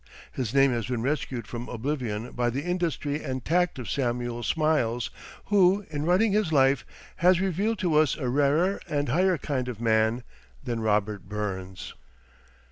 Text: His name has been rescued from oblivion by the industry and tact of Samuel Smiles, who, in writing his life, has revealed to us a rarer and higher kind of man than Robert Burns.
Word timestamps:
His 0.31 0.51
name 0.51 0.71
has 0.71 0.87
been 0.87 1.03
rescued 1.03 1.45
from 1.45 1.69
oblivion 1.69 2.31
by 2.31 2.49
the 2.49 2.63
industry 2.63 3.23
and 3.23 3.45
tact 3.45 3.77
of 3.77 3.87
Samuel 3.87 4.41
Smiles, 4.41 5.11
who, 5.45 5.85
in 5.91 6.07
writing 6.07 6.31
his 6.31 6.51
life, 6.51 6.83
has 7.17 7.39
revealed 7.39 7.77
to 7.81 7.93
us 7.93 8.17
a 8.17 8.27
rarer 8.27 8.81
and 8.89 9.09
higher 9.09 9.37
kind 9.37 9.67
of 9.67 9.79
man 9.79 10.23
than 10.63 10.79
Robert 10.79 11.29
Burns. 11.29 11.93